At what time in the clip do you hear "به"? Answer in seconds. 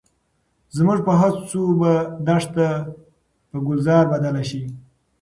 1.79-1.91